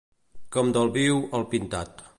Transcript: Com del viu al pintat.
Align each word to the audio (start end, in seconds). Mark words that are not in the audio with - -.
Com 0.55 0.71
del 0.79 0.91
viu 0.97 1.21
al 1.41 1.47
pintat. 1.55 2.05